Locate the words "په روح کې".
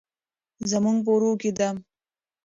1.05-1.51